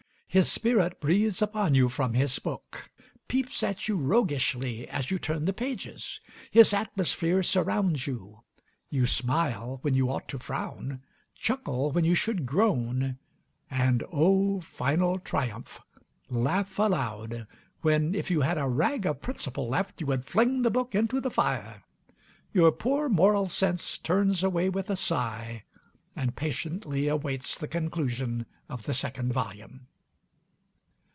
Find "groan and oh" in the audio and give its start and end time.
12.45-14.61